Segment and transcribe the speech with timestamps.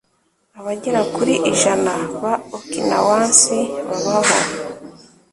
[0.59, 1.33] Abagera kuri
[1.79, 1.85] %
[2.21, 3.41] ba Okinawans
[3.87, 4.37] babaho